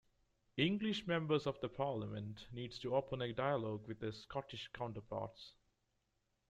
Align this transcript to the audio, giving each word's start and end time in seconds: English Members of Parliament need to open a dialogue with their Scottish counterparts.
English 0.57 1.05
Members 1.05 1.45
of 1.45 1.61
Parliament 1.77 2.47
need 2.51 2.71
to 2.71 2.95
open 2.95 3.21
a 3.21 3.31
dialogue 3.33 3.87
with 3.87 3.99
their 3.99 4.11
Scottish 4.11 4.67
counterparts. 4.73 5.53